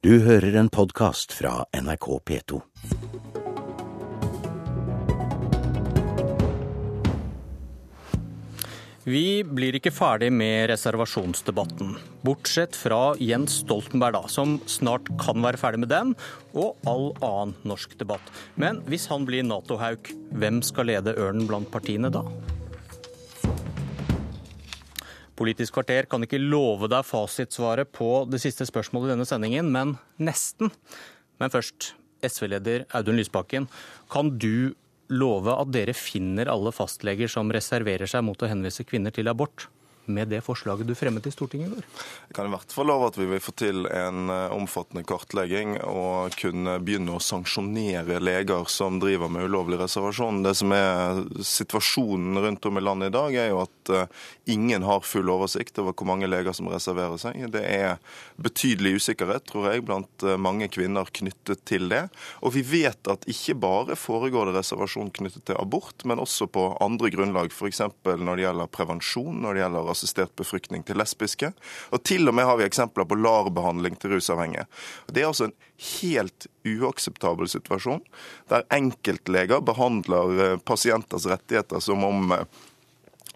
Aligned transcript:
Du 0.00 0.14
hører 0.24 0.54
en 0.56 0.70
podkast 0.72 1.34
fra 1.36 1.66
NRK 1.76 2.06
P2. 2.24 2.58
Vi 9.04 9.42
blir 9.44 9.76
ikke 9.76 9.92
ferdig 9.92 10.30
med 10.32 10.70
reservasjonsdebatten, 10.70 11.98
bortsett 12.24 12.78
fra 12.80 13.10
Jens 13.20 13.58
Stoltenberg, 13.60 14.16
da, 14.16 14.30
som 14.32 14.54
snart 14.64 15.10
kan 15.20 15.44
være 15.44 15.60
ferdig 15.60 15.82
med 15.84 15.92
den, 15.92 16.14
og 16.56 16.80
all 16.88 17.10
annen 17.18 17.52
norsk 17.68 17.92
debatt. 18.00 18.32
Men 18.56 18.80
hvis 18.88 19.04
han 19.12 19.28
blir 19.28 19.44
Nato-hauk, 19.44 20.14
hvem 20.32 20.62
skal 20.64 20.88
lede 20.94 21.12
ørnen 21.20 21.44
blant 21.50 21.68
partiene 21.76 22.08
da? 22.08 22.24
Politisk 25.40 25.78
kvarter 25.78 26.04
kan 26.10 26.20
ikke 26.26 26.42
love 26.42 26.90
deg 26.92 27.06
fasitsvaret 27.08 27.88
på 27.96 28.26
det 28.28 28.42
siste 28.42 28.66
spørsmålet 28.68 29.08
i 29.08 29.12
denne 29.14 29.28
sendingen, 29.28 29.70
men 29.72 29.94
nesten. 30.20 30.68
Men 31.40 31.52
først, 31.52 31.94
SV-leder 32.20 32.84
Audun 32.98 33.16
Lysbakken, 33.16 33.70
kan 34.12 34.34
du 34.36 34.76
love 35.08 35.54
at 35.56 35.72
dere 35.72 35.96
finner 35.96 36.50
alle 36.52 36.74
fastleger 36.76 37.30
som 37.32 37.48
reserverer 37.52 38.10
seg 38.10 38.26
mot 38.26 38.44
å 38.44 38.50
henvise 38.50 38.84
kvinner 38.84 39.14
til 39.16 39.32
abort? 39.32 39.70
Med 40.12 40.30
det 40.32 40.42
forslaget 40.44 40.88
du 40.88 40.94
fremmet 40.98 41.26
i 41.26 41.32
Stortinget 41.34 41.70
i 41.70 41.74
går? 41.74 41.86
Jeg 42.28 42.36
kan 42.36 42.48
i 42.48 42.52
hvert 42.54 42.74
fall 42.74 42.90
love 42.90 43.10
at 43.10 43.18
vi 43.18 43.28
vil 43.30 43.42
få 43.42 43.54
til 43.58 43.86
en 43.86 44.32
eh, 44.32 44.54
omfattende 44.54 45.04
kartlegging 45.08 45.76
og 45.86 46.36
kunne 46.40 46.78
begynne 46.84 47.16
å 47.16 47.22
sanksjonere 47.22 48.20
leger 48.22 48.68
som 48.70 49.00
driver 49.02 49.32
med 49.32 49.48
ulovlig 49.48 49.80
reservasjon. 49.80 50.42
Det 50.46 50.54
som 50.58 50.74
er 50.76 51.22
situasjonen 51.46 52.40
rundt 52.44 52.66
om 52.68 52.78
i 52.78 52.84
landet 52.84 53.10
i 53.10 53.16
dag, 53.16 53.38
er 53.44 53.50
jo 53.52 53.62
at 53.64 53.94
eh, 53.94 54.06
ingen 54.54 54.86
har 54.86 55.06
full 55.06 55.30
oversikt 55.32 55.78
over 55.82 55.94
hvor 55.94 56.08
mange 56.10 56.28
leger 56.30 56.56
som 56.56 56.70
reserverer 56.70 57.20
seg. 57.20 57.40
Det 57.54 57.62
er 57.64 57.98
betydelig 58.40 58.98
usikkerhet, 59.00 59.46
tror 59.50 59.70
jeg, 59.70 59.84
blant 59.86 60.26
eh, 60.26 60.38
mange 60.40 60.70
kvinner 60.72 61.08
knyttet 61.20 61.64
til 61.68 61.88
det. 61.92 62.06
Og 62.44 62.54
vi 62.56 62.64
vet 62.66 63.10
at 63.10 63.26
ikke 63.30 63.56
bare 63.60 63.98
foregår 63.98 64.50
det 64.50 64.58
reservasjon 64.60 65.12
knyttet 65.16 65.46
til 65.48 65.58
abort, 65.60 66.04
men 66.08 66.22
også 66.22 66.48
på 66.50 66.66
andre 66.82 67.10
grunnlag, 67.12 67.52
f.eks. 67.54 67.82
når 68.04 68.38
det 68.38 68.46
gjelder 68.46 68.72
prevensjon, 68.72 69.40
når 69.42 69.56
det 69.56 69.64
gjelder 69.64 69.90
assistert 70.00 70.32
befruktning 70.40 70.84
til 70.86 70.96
lesbiske. 71.00 71.52
Og 71.92 72.02
til 72.08 72.28
og 72.30 72.36
med 72.36 72.48
har 72.48 72.56
vi 72.60 72.66
eksempler 72.66 73.04
på 73.08 73.18
LAR-behandling 73.20 73.98
til 74.00 74.16
rusavhengige. 74.16 74.64
Det 75.12 75.22
er 75.22 75.28
altså 75.28 75.50
en 75.50 75.56
helt 76.00 76.46
uakseptabel 76.64 77.48
situasjon, 77.48 78.02
der 78.52 78.66
enkeltleger 78.74 79.62
behandler 79.64 80.42
eh, 80.44 80.58
pasienters 80.58 81.28
rettigheter 81.28 81.80
som 81.84 82.04
om 82.04 82.32
eh, 82.36 82.44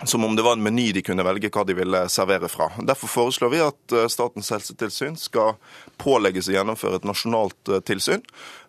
som 0.02 0.24
om 0.24 0.36
det 0.36 0.42
var 0.42 0.52
en 0.52 0.62
meny 0.62 0.92
de 0.92 1.02
kunne 1.02 1.22
velge 1.22 1.50
hva 1.54 1.64
de 1.64 1.76
ville 1.78 2.00
servere 2.10 2.48
fra. 2.50 2.66
Derfor 2.82 3.10
foreslår 3.10 3.52
vi 3.52 3.60
at 3.62 3.94
eh, 3.94 4.08
Statens 4.10 4.50
helsetilsyn 4.50 5.16
skal 5.20 5.54
pålegges 6.02 6.50
å 6.50 6.56
gjennomføre 6.56 6.98
et 6.98 7.06
nasjonalt 7.08 7.70
eh, 7.70 7.82
tilsyn, 7.86 8.24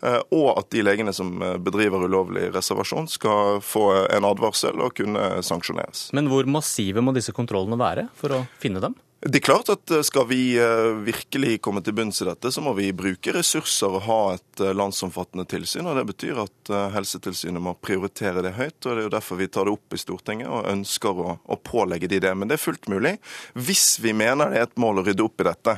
eh, 0.05 0.19
og 0.35 0.51
at 0.59 0.69
de 0.75 0.85
legene 0.85 1.13
som 1.15 1.33
bedriver 1.65 2.05
ulovlig 2.05 2.51
reservasjon, 2.53 3.09
skal 3.09 3.59
få 3.65 3.87
en 4.13 4.27
advarsel 4.27 4.81
og 4.85 4.93
kunne 4.99 5.41
sanksjoneres. 5.45 6.09
Men 6.15 6.29
hvor 6.31 6.47
massive 6.49 7.03
må 7.03 7.15
disse 7.15 7.33
kontrollene 7.35 7.79
være 7.79 8.07
for 8.19 8.37
å 8.37 8.45
finne 8.61 8.83
dem? 8.83 8.95
Det 9.25 9.39
er 9.39 9.41
klart 9.41 9.69
at 9.73 9.89
eh, 9.89 10.03
Skal 10.05 10.27
vi 10.29 10.53
eh, 10.61 10.91
virkelig 11.01 11.57
komme 11.65 11.81
til 11.81 11.95
bunns 11.97 12.21
i 12.21 12.27
dette, 12.27 12.51
så 12.53 12.61
må 12.61 12.75
vi 12.77 12.91
bruke 12.93 13.33
ressurser 13.33 13.95
og 13.97 14.03
ha 14.05 14.17
et 14.35 14.61
eh, 14.61 14.73
landsomfattende 14.77 15.47
tilsyn. 15.49 15.87
og 15.89 15.97
Det 15.97 16.03
betyr 16.11 16.41
at 16.43 16.71
Helsetilsynet 16.93 17.61
må 17.61 17.73
prioritere 17.81 18.43
det 18.45 18.53
høyt. 18.53 18.77
og 18.85 18.91
Det 18.91 19.01
er 19.01 19.07
jo 19.07 19.13
derfor 19.15 19.39
vi 19.39 19.47
tar 19.49 19.65
det 19.65 19.73
opp 19.73 19.95
i 19.97 20.01
Stortinget 20.01 20.49
og 20.49 20.69
ønsker 20.69 21.21
å, 21.23 21.37
å 21.41 21.57
pålegge 21.57 22.09
de 22.11 22.19
det. 22.21 22.33
Men 22.37 22.51
det 22.51 22.59
er 22.59 22.61
fullt 22.67 22.85
mulig 22.91 23.15
hvis 23.57 23.97
vi 24.03 24.13
mener 24.13 24.51
det 24.51 24.61
er 24.61 24.67
et 24.67 24.77
mål 24.81 25.01
å 25.01 25.05
rydde 25.07 25.25
opp 25.25 25.41
i 25.41 25.47
dette. 25.47 25.75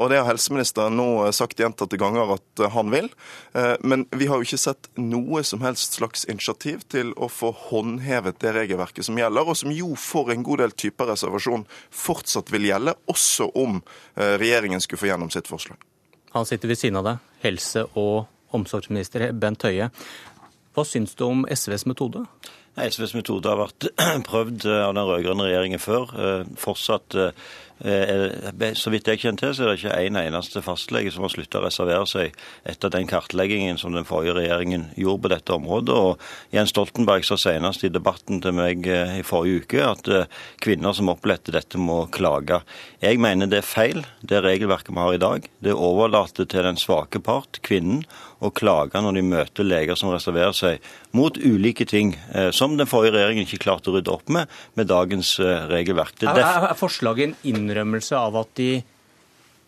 Og 0.00 0.06
Det 0.10 0.18
har 0.18 0.28
helseministeren 0.28 0.96
nå 0.96 1.08
sagt 1.36 1.60
gjentatte 1.60 1.98
ganger 2.00 2.34
at 2.36 2.64
han 2.74 2.90
vil. 2.92 3.10
Men 3.84 4.06
vi 4.12 4.28
har 4.30 4.40
jo 4.40 4.46
ikke 4.46 4.60
sett 4.60 4.88
noe 5.00 5.44
som 5.46 5.62
helst 5.64 5.98
slags 5.98 6.24
initiativ 6.28 6.84
til 6.92 7.12
å 7.16 7.28
få 7.32 7.52
håndhevet 7.68 8.40
det 8.42 8.54
regelverket 8.56 9.08
som 9.08 9.20
gjelder, 9.20 9.52
og 9.52 9.60
som 9.60 9.72
jo 9.74 9.92
for 10.00 10.32
en 10.32 10.44
god 10.46 10.64
del 10.64 10.76
typer 10.84 11.12
reservasjon 11.12 11.66
fortsatt 11.92 12.52
vil 12.54 12.70
gjelde 12.70 12.73
gjelde, 12.74 12.96
også 13.10 13.48
om 13.60 13.80
eh, 13.80 14.36
regjeringen 14.40 14.82
skulle 14.82 15.00
få 15.00 15.10
gjennom 15.12 15.32
sitt 15.34 15.50
forslag. 15.50 15.80
Han 16.34 16.46
sitter 16.48 16.70
ved 16.70 16.80
siden 16.80 16.98
av 16.98 17.08
deg, 17.08 17.32
helse- 17.44 17.86
og 17.94 18.26
omsorgsminister 18.54 19.28
Bent 19.32 19.64
Høie. 19.66 19.90
Hva 20.74 20.84
syns 20.86 21.14
du 21.18 21.24
om 21.28 21.44
SVs 21.50 21.86
metode? 21.86 22.24
SVs 22.74 23.14
metode 23.14 23.50
har 23.50 23.60
vært 23.60 23.86
prøvd 24.28 24.66
eh, 24.66 24.80
av 24.82 24.96
den 24.96 25.06
rød-grønne 25.06 25.46
regjeringen 25.46 25.82
før. 25.82 26.10
Eh, 26.18 26.48
fortsatt 26.58 27.14
så 27.82 28.90
vidt 28.92 29.08
jeg 29.10 29.18
kjenner 29.18 29.40
til, 29.40 29.54
så 29.54 29.64
er 29.64 29.72
det 29.72 29.80
ikke 29.80 29.94
en 29.98 30.18
eneste 30.20 30.62
fastlege 30.62 31.10
som 31.10 31.24
har 31.26 31.32
slutta 31.32 31.58
å 31.58 31.64
reservere 31.64 32.06
seg 32.06 32.36
etter 32.70 32.92
den 32.94 33.08
kartleggingen 33.10 33.80
som 33.80 33.92
den 33.92 34.06
forrige 34.06 34.36
regjeringen 34.38 34.86
gjorde 34.96 35.24
på 35.24 35.32
dette 35.32 35.56
området. 35.56 35.94
Og 35.94 36.54
Jens 36.54 36.70
Stoltenberg 36.70 37.26
sa 37.26 37.36
senest 37.40 37.84
i 37.84 37.90
debatten 37.92 38.40
til 38.44 38.54
meg 38.54 38.86
eh, 38.86 39.18
i 39.18 39.26
forrige 39.26 39.64
uke 39.64 39.82
at 39.82 40.10
eh, 40.10 40.28
kvinner 40.62 40.94
som 40.94 41.10
oppletter 41.10 41.58
dette, 41.58 41.80
må 41.80 42.04
klage. 42.14 42.60
Jeg 43.02 43.18
mener 43.18 43.50
det 43.50 43.60
er 43.60 43.66
feil, 43.66 44.04
det 44.22 44.44
regelverket 44.44 44.94
vi 44.94 45.02
har 45.02 45.16
i 45.16 45.24
dag. 45.24 45.48
Det 45.64 45.74
overlater 45.74 46.46
til 46.46 46.64
den 46.64 46.78
svake 46.80 47.20
part, 47.24 47.58
kvinnen, 47.66 48.04
å 48.44 48.50
klage 48.52 49.00
når 49.00 49.16
de 49.16 49.22
møter 49.24 49.64
leger 49.64 49.96
som 49.96 50.10
reserverer 50.12 50.52
seg 50.52 50.88
mot 51.16 51.36
ulike 51.38 51.86
ting, 51.88 52.10
som 52.52 52.74
den 52.76 52.88
forrige 52.90 53.14
regjeringen 53.14 53.46
ikke 53.46 53.62
klarte 53.62 53.88
å 53.88 53.94
rydde 53.94 54.12
opp 54.12 54.28
med 54.34 54.50
med 54.76 54.90
dagens 54.90 55.30
regelverk. 55.70 56.18
Er, 56.28 56.42
er 56.68 56.76
forslaget 56.76 57.30
en 57.30 57.36
innrømmelse 57.64 58.20
av 58.20 58.38
at, 58.44 58.54
de, 58.60 58.78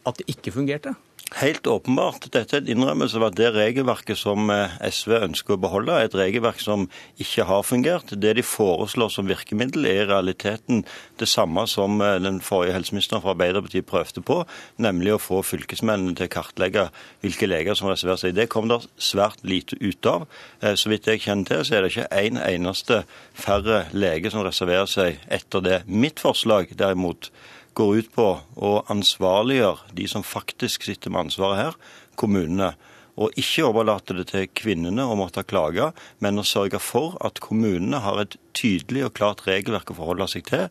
at 0.07 0.21
det 0.21 0.31
ikke 0.37 0.55
fungerte? 0.55 0.95
Helt 1.35 1.67
åpenbart. 1.67 2.29
Dette 2.31 2.55
er 2.55 2.61
en 2.63 2.69
innrømmelse 2.71 3.19
av 3.19 3.25
at 3.27 3.35
det 3.35 3.49
regelverket 3.51 4.15
som 4.15 4.47
eh, 4.55 4.77
SV 4.87 5.17
ønsker 5.25 5.57
å 5.57 5.59
beholde, 5.59 5.91
er 5.91 6.07
et 6.07 6.15
regelverk 6.15 6.61
som 6.63 6.85
ikke 7.19 7.43
har 7.49 7.65
fungert. 7.67 8.13
Det 8.15 8.37
de 8.39 8.45
foreslår 8.47 9.11
som 9.11 9.27
virkemiddel, 9.27 9.89
er 9.91 10.05
i 10.05 10.07
realiteten 10.07 10.85
det 11.19 11.27
samme 11.27 11.65
som 11.67 11.99
eh, 11.99 12.21
den 12.23 12.39
forrige 12.47 12.77
helseministeren 12.77 13.25
fra 13.25 13.35
Arbeiderpartiet 13.35 13.89
prøvde 13.91 14.23
på, 14.23 14.39
nemlig 14.79 15.17
å 15.17 15.19
få 15.25 15.41
fylkesmennene 15.43 16.15
til 16.15 16.31
å 16.31 16.35
kartlegge 16.37 16.87
hvilke 17.27 17.51
leger 17.51 17.75
som 17.75 17.91
reserverer 17.91 18.23
seg. 18.23 18.39
Det 18.39 18.47
kom 18.55 18.71
det 18.71 18.79
svært 18.95 19.43
lite 19.43 19.81
ut 19.83 20.13
av. 20.13 20.29
Eh, 20.63 20.79
så 20.79 20.95
vidt 20.95 21.11
jeg 21.11 21.27
kjenner 21.27 21.51
til, 21.51 21.67
så 21.67 21.75
er 21.75 21.83
det 21.83 21.91
ikke 21.91 22.23
en 22.23 22.39
eneste 22.47 23.03
færre 23.35 23.83
lege 23.99 24.31
som 24.31 24.47
reserverer 24.47 24.87
seg 24.95 25.19
etter 25.27 25.67
det. 25.67 25.83
Mitt 25.91 26.23
forslag, 26.23 26.71
derimot, 26.79 27.33
går 27.77 27.97
ut 28.01 28.13
på 28.17 28.27
å 28.41 28.75
ansvarliggjøre 28.93 29.97
de 29.97 30.07
som 30.11 30.25
faktisk 30.27 30.87
sitter 30.89 31.13
med 31.13 31.27
ansvaret 31.27 31.61
her, 31.61 31.81
kommunene. 32.17 32.73
Og 33.17 33.33
ikke 33.41 33.65
overlate 33.65 34.13
det 34.19 34.27
til 34.29 34.49
kvinnene 34.53 35.07
å 35.09 35.17
måtte 35.17 35.45
klage, 35.49 35.89
men 36.21 36.41
å 36.41 36.45
sørge 36.45 36.81
for 36.85 37.17
at 37.25 37.41
kommunene 37.41 38.03
har 38.05 38.21
et 38.21 38.37
tydelig 38.57 39.07
og 39.07 39.15
klart 39.17 39.45
regelverk 39.47 39.93
å 39.93 39.97
forholde 39.97 40.29
seg 40.29 40.45
til. 40.51 40.67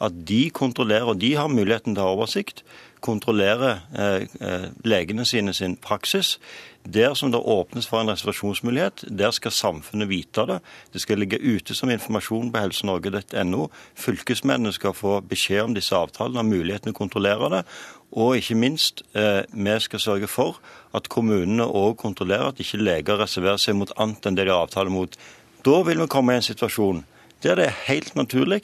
At 0.00 0.22
de 0.28 0.46
kontrollerer, 0.56 1.12
og 1.12 1.20
de 1.20 1.34
har 1.36 1.52
muligheten 1.52 1.96
til 1.96 2.04
å 2.04 2.08
ha 2.08 2.16
oversikt, 2.16 2.64
kontrollerer 3.00 3.80
eh, 3.98 4.26
eh, 4.40 4.66
legene 4.84 5.24
sine 5.24 5.54
sin 5.54 5.76
praksis. 5.76 6.38
Der 6.84 7.14
som 7.14 7.32
det 7.32 7.38
åpnes 7.38 7.86
for 7.86 8.00
en 8.00 8.10
reservasjonsmulighet, 8.10 9.04
der 9.18 9.30
skal 9.30 9.52
samfunnet 9.52 10.08
vite 10.08 10.46
det. 10.46 10.58
Det 10.92 11.00
skal 11.00 11.18
ligge 11.18 11.40
ute 11.40 11.74
som 11.74 11.90
informasjon 11.90 12.52
på 12.52 12.58
helsenorge.no. 12.58 13.66
Fylkesmennene 13.94 14.72
skal 14.72 14.94
få 14.96 15.20
beskjed 15.20 15.62
om 15.68 15.74
disse 15.76 15.96
avtalene, 15.96 16.40
og 16.40 16.48
muligheten 16.48 16.88
til 16.88 16.96
å 16.96 17.00
kontrollere 17.02 17.50
det. 17.56 17.64
Og 18.12 18.36
ikke 18.36 18.54
minst, 18.54 19.02
eh, 19.14 19.42
vi 19.52 19.80
skal 19.80 20.00
sørge 20.00 20.26
for 20.26 20.58
at 20.94 21.08
kommunene 21.08 21.64
òg 21.64 21.96
kontrollerer 21.96 22.48
at 22.48 22.60
ikke 22.60 22.82
leger 22.82 23.20
reserverer 23.20 23.58
seg 23.58 23.76
mot 23.76 23.92
annet 23.96 24.26
enn 24.26 24.34
det 24.34 24.46
de 24.46 24.50
har 24.50 24.66
avtale 24.66 24.90
mot. 24.90 25.16
Da 25.64 25.82
vil 25.82 26.00
vi 26.00 26.06
komme 26.06 26.32
i 26.32 26.36
en 26.36 26.42
situasjon 26.42 27.04
der 27.42 27.54
det 27.56 27.66
er 27.66 27.84
helt 27.86 28.16
naturlig 28.16 28.62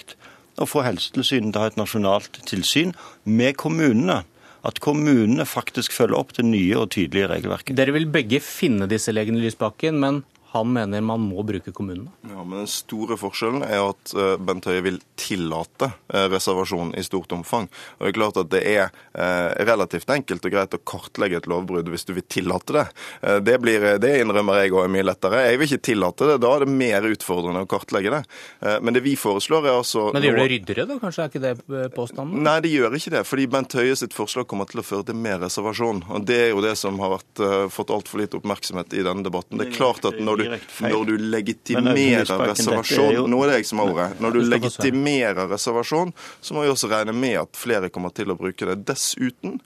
å 0.60 0.68
få 0.68 0.84
Helsetilsynet 0.86 1.52
til 1.52 1.60
å 1.60 1.64
ha 1.64 1.72
et 1.72 1.78
nasjonalt 1.80 2.40
tilsyn 2.48 2.94
med 3.24 3.58
kommunene 3.60 4.22
at 4.66 4.80
kommunene 4.82 5.46
faktisk 5.46 5.94
følger 5.94 6.18
opp 6.18 6.32
det 6.36 6.46
nye 6.46 6.78
og 6.80 6.90
tydelige 6.94 7.30
regelverket. 7.30 7.76
Dere 7.78 7.94
vil 7.94 8.08
begge 8.10 8.40
finne 8.42 8.88
disse 8.90 9.14
legene 9.14 9.38
i 9.38 9.46
Lysbakken, 9.46 10.00
men 10.02 10.24
han 10.56 10.72
mener 10.72 11.00
man 11.04 11.20
må 11.20 11.42
bruke 11.46 11.72
kommunene. 11.74 12.10
Ja, 12.26 12.42
men 12.44 12.62
Den 12.62 12.70
store 12.70 13.16
forskjellen 13.20 13.64
er 13.66 13.82
at 13.90 14.12
eh, 14.16 14.34
Bent 14.42 14.66
Høie 14.68 14.82
vil 14.84 14.98
tillate 15.20 15.90
eh, 16.12 16.26
reservasjon 16.32 16.94
i 16.96 17.04
stort 17.06 17.32
omfang. 17.36 17.68
Og 17.98 18.06
Det 18.06 18.12
er 18.12 18.16
klart 18.18 18.40
at 18.40 18.50
det 18.52 18.62
er 18.66 18.84
eh, 18.88 19.48
relativt 19.68 20.10
enkelt 20.12 20.46
og 20.46 20.54
greit 20.54 20.76
å 20.76 20.82
kartlegge 20.92 21.40
et 21.40 21.48
lovbrudd 21.50 21.90
hvis 21.92 22.06
du 22.08 22.14
vil 22.16 22.26
tillate 22.26 22.76
det. 22.76 22.84
Det, 23.46 23.56
blir, 23.62 23.84
det 24.02 24.12
innrømmer 24.22 24.62
jeg 24.62 24.72
òg 24.74 24.84
er 24.86 24.92
mye 24.92 25.06
lettere. 25.06 25.42
Jeg 25.46 25.60
vil 25.60 25.68
ikke 25.70 25.86
tillate 25.90 26.30
det. 26.30 26.36
Da 26.42 26.52
er 26.54 26.64
det 26.64 26.72
mer 26.72 27.06
utfordrende 27.08 27.62
å 27.64 27.68
kartlegge 27.70 28.12
det. 28.12 28.20
Men 28.84 28.96
det 28.96 29.02
vi 29.04 29.14
foreslår 29.18 29.68
er 29.68 29.78
altså 29.78 30.08
Men 30.14 30.24
det 30.24 30.30
gjør 30.30 30.40
det 30.40 30.48
ryddere, 30.52 30.86
da? 30.90 30.98
Kanskje 31.02 31.24
er 31.24 31.30
ikke 31.30 31.42
det 31.44 31.90
påstanden? 31.94 32.42
Nei, 32.46 32.56
det 32.64 32.72
gjør 32.72 32.96
ikke 32.98 33.14
det. 33.16 33.22
Fordi 33.28 33.46
Bent 33.52 33.76
Høie 33.78 33.96
sitt 33.98 34.16
forslag 34.16 34.48
kommer 34.50 34.68
til 34.70 34.82
å 34.82 34.86
føre 34.86 35.08
til 35.08 35.18
mer 35.20 35.40
reservasjon. 35.42 36.04
Og 36.10 36.26
Det 36.28 36.38
er 36.48 36.50
jo 36.54 36.64
det 36.64 36.74
som 36.80 36.98
har 37.02 37.16
vært, 37.16 37.44
fått 37.74 37.92
altfor 37.94 38.22
lite 38.22 38.40
oppmerksomhet 38.40 38.96
i 38.96 39.04
denne 39.06 39.26
debatten. 39.26 39.60
Det 39.60 39.70
er 39.70 39.76
klart 39.76 40.06
at 40.08 40.20
når 40.22 40.42
du 40.42 40.45
når 40.48 41.04
du 41.08 41.14
legitimerer 41.32 42.30
reservasjon 42.52 43.12
jo... 43.14 43.26
Nå 43.30 43.40
er 43.44 43.52
det 43.52 43.58
jeg 43.60 43.68
som 43.70 43.82
har 43.82 43.92
ordet. 43.92 44.08
Når 44.22 44.36
du 44.36 44.40
legitimerer 44.46 45.50
reservasjon, 45.50 46.12
så 46.40 46.56
må 46.56 46.64
vi 46.64 46.72
også 46.72 46.90
regne 46.92 47.14
med 47.16 47.38
at 47.42 47.58
flere 47.58 47.90
kommer 47.92 48.14
til 48.16 48.32
å 48.32 48.38
bruke 48.38 48.68
det. 48.68 48.78
Dessuten 48.88 49.58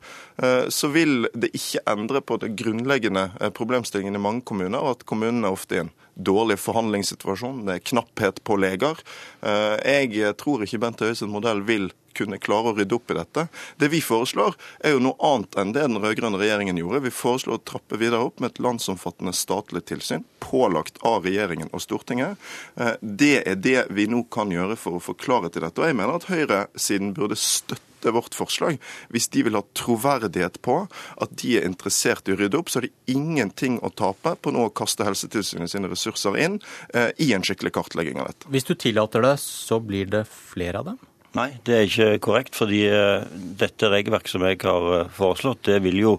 eh, 0.43 0.67
så 0.73 0.91
vil 0.94 1.29
det 1.35 1.53
ikke 1.56 1.85
endre 1.91 2.23
på 2.25 2.41
det 2.43 2.53
grunnleggende 2.61 3.31
eh, 3.41 3.53
problemstillingen 3.56 4.19
i 4.19 4.23
mange 4.23 4.44
kommuner, 4.49 4.93
at 4.93 5.06
kommunene 5.09 5.53
ofte 5.53 5.79
er 5.79 5.87
en 5.87 5.94
dårlig 6.21 6.59
forhandlingssituasjon, 6.61 7.65
det 7.69 7.79
er 7.79 7.87
knapphet 7.93 8.43
på 8.44 8.59
leger. 8.61 9.00
Eh, 9.47 9.76
jeg 10.11 10.37
tror 10.41 10.65
ikke 10.65 10.83
Bent 10.83 11.05
Høies 11.05 11.25
modell 11.29 11.65
vil 11.67 11.91
kunne 12.17 12.41
klare 12.43 12.73
å 12.73 12.77
rydde 12.77 12.97
opp 12.97 13.11
i 13.11 13.19
dette. 13.19 13.47
Det 13.81 13.91
vi 13.93 14.03
foreslår, 14.05 14.57
er 14.85 14.97
jo 14.97 15.03
noe 15.05 15.19
annet 15.27 15.59
enn 15.61 15.75
det 15.77 15.87
den 15.87 16.01
rød-grønne 16.03 16.41
regjeringen 16.41 16.79
gjorde. 16.81 17.05
Vi 17.07 17.15
foreslår 17.15 17.59
å 17.59 17.65
trappe 17.73 17.99
videre 18.01 18.25
opp 18.29 18.41
med 18.41 18.53
et 18.53 18.62
landsomfattende 18.62 19.35
statlig 19.37 19.85
tilsyn, 19.91 20.25
pålagt 20.43 21.01
av 21.07 21.27
regjeringen 21.27 21.71
og 21.73 21.83
Stortinget. 21.85 22.41
Eh, 22.77 22.97
det 23.01 23.37
er 23.45 23.61
det 23.61 23.87
vi 23.91 24.09
nå 24.11 24.25
kan 24.33 24.53
gjøre 24.53 24.79
for 24.81 24.99
å 24.99 25.05
få 25.05 25.17
klarhet 25.19 25.57
i 25.57 25.65
dette. 25.65 25.81
Og 25.81 25.89
jeg 25.89 25.99
mener 25.99 26.19
at 26.19 26.29
høyresiden 26.31 27.15
burde 27.17 27.39
støtte 27.39 28.15
vårt 28.15 28.35
forslag. 28.35 28.79
Hvis 29.12 29.29
de 29.35 29.45
vil 29.45 29.59
ha 29.59 29.62
troverdighet 29.77 30.61
på 30.65 30.77
at 31.21 31.37
de 31.43 31.59
er 31.59 31.69
interessert 31.69 32.29
i 32.29 32.35
å 32.35 32.39
rydde 32.41 32.61
opp, 32.61 32.73
så 32.73 32.81
har 32.81 32.89
de 32.89 33.12
ingenting 33.12 33.79
å 33.85 33.93
tape 33.93 34.37
på 34.41 34.55
nå 34.55 34.69
å 34.69 34.73
kaste 34.73 35.05
Helsetilsynet 35.05 35.73
sine 35.73 35.91
ressurser 35.91 36.39
inn 36.41 36.61
eh, 36.95 37.12
i 37.21 37.33
en 37.37 37.45
skikkelig 37.45 37.75
kartlegging 37.77 38.21
av 38.23 38.33
dette. 38.33 38.49
Hvis 38.53 38.69
du 38.69 38.75
tillater 38.75 39.25
det, 39.27 39.37
så 39.43 39.81
blir 39.85 40.09
det 40.11 40.25
flere 40.31 40.81
av 40.81 40.93
dem? 40.93 41.01
Nei, 41.38 41.50
det 41.67 41.75
er 41.77 41.87
ikke 41.87 42.23
korrekt. 42.27 42.56
fordi 42.59 42.85
uh, 42.91 43.27
dette 43.61 43.91
regelverket 43.91 44.32
som 44.35 44.44
jeg 44.47 44.59
har 44.65 44.87
uh, 44.91 45.11
foreslått, 45.15 45.65
det 45.69 45.82
vil 45.85 45.99
jo 46.00 46.15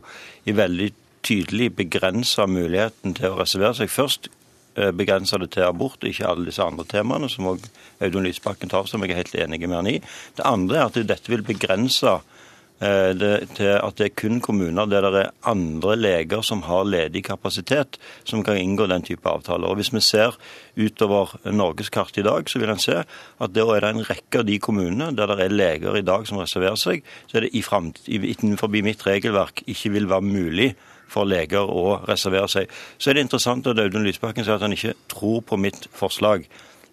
i 0.48 0.56
veldig 0.56 0.92
tydelig 1.22 1.74
begrense 1.78 2.46
muligheten 2.48 3.18
til 3.18 3.34
å 3.34 3.42
reservere 3.42 3.75
seg. 3.78 3.92
Først 3.92 4.31
Eh, 4.75 4.92
begrense 4.92 5.36
det 5.38 5.50
til 5.52 5.66
abort, 5.68 6.00
ikke 6.08 6.30
alle 6.31 6.48
disse 6.48 6.63
andre 6.63 6.86
temaene 6.88 7.28
som 7.30 7.50
også 7.52 7.68
Audun 8.06 8.24
Lysbakken 8.24 8.69
tar, 8.72 8.86
som 8.88 9.04
jeg 9.04 9.12
er 9.12 9.19
helt 9.19 9.34
enig 9.36 9.68
med 9.68 9.75
han 9.75 9.90
i. 9.92 9.98
Det 10.38 10.46
andre 10.48 10.78
er 10.78 10.86
at 10.86 11.00
dette 11.10 11.31
vil 11.31 11.44
begrense 11.44 12.07
eh, 12.07 12.22
til 12.81 13.68
at 13.75 13.98
det 14.00 14.06
er 14.07 14.16
kun 14.18 14.39
kommuner 14.42 14.88
der 14.89 15.06
det 15.13 15.19
er 15.22 15.33
andre 15.45 15.95
leger 15.95 16.42
som 16.42 16.63
har 16.66 16.88
ledig 16.89 17.24
kapasitet, 17.28 18.00
som 18.25 18.44
kan 18.44 18.57
inngå 18.57 18.88
den 18.89 19.04
type 19.06 19.30
avtaler. 19.30 19.68
Og 19.69 19.75
Hvis 19.75 19.94
vi 19.94 20.01
ser 20.01 20.38
utover 20.78 21.36
norgeskartet 21.45 22.18
i 22.18 22.25
dag, 22.25 22.50
så 22.50 22.60
vil 22.60 22.69
en 22.69 22.81
se 22.81 23.04
at 23.04 23.54
det 23.54 23.62
er 23.62 23.86
en 23.86 24.06
rekke 24.10 24.39
av 24.39 24.45
de 24.45 24.57
kommunene 24.60 25.12
der 25.16 25.28
det 25.28 25.45
er 25.45 25.54
leger 25.54 25.98
i 25.98 26.01
dag 26.01 26.25
som 26.28 26.42
reserverer 26.42 26.75
seg, 26.75 27.04
så 27.28 27.38
er 27.38 27.45
det 27.45 27.54
i 27.54 28.33
innenfor 28.33 28.68
mitt 28.68 29.06
regelverk 29.06 29.62
ikke 29.68 29.92
vil 29.92 30.10
være 30.10 30.22
mulig 30.22 30.75
for 31.12 31.28
leger 31.28 31.68
å 31.68 32.01
reservere 32.07 32.48
seg. 32.50 32.72
Så 32.98 33.12
er 33.12 33.13
det 33.18 33.28
interessant 33.28 33.68
at 33.68 33.80
Audun 33.80 34.07
Lysbakken 34.07 34.45
sier 34.48 34.56
at 34.56 34.66
han 34.66 34.74
ikke 34.74 34.95
tror 35.12 35.42
på 35.45 35.60
mitt 35.60 35.88
forslag. 35.94 36.48